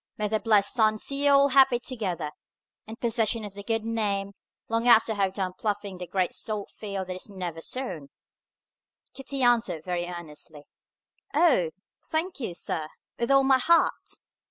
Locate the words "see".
0.97-1.25